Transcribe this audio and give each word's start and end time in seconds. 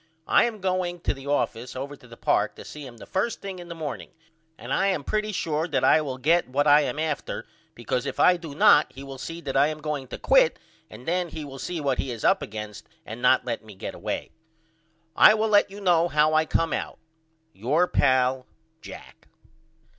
I 0.27 0.45
am 0.45 0.61
going 0.61 0.99
to 1.01 1.13
the 1.13 1.27
office 1.27 1.75
over 1.75 1.95
to 1.95 2.07
the 2.07 2.17
park 2.17 2.55
to 2.55 2.65
see 2.65 2.87
him 2.87 2.97
the 2.97 3.05
first 3.05 3.39
thing 3.39 3.59
in 3.59 3.67
the 3.67 3.75
morning 3.75 4.09
and 4.57 4.73
I 4.73 4.87
am 4.87 5.03
pretty 5.03 5.31
sure 5.31 5.67
that 5.67 5.83
I 5.83 6.01
will 6.01 6.17
get 6.17 6.49
what 6.49 6.65
I 6.65 6.81
am 6.81 6.97
after 6.97 7.45
because 7.75 8.07
if 8.07 8.19
I 8.19 8.35
do 8.35 8.55
not 8.55 8.91
he 8.91 9.03
will 9.03 9.19
see 9.19 9.41
that 9.41 9.55
I 9.55 9.67
am 9.67 9.77
going 9.79 10.07
to 10.07 10.17
quit 10.17 10.57
and 10.89 11.07
then 11.07 11.29
he 11.29 11.45
will 11.45 11.59
see 11.59 11.79
what 11.79 11.99
he 11.99 12.09
is 12.09 12.23
up 12.25 12.41
against 12.41 12.89
and 13.05 13.21
not 13.21 13.45
let 13.45 13.63
me 13.63 13.75
get 13.75 13.93
away. 13.93 14.31
I 15.15 15.35
will 15.35 15.49
let 15.49 15.69
you 15.69 15.79
know 15.79 16.07
how 16.07 16.33
I 16.33 16.47
come 16.47 16.73
out. 16.73 16.97
Your 17.53 17.85
pal, 17.87 18.47
JACK. 18.81 19.27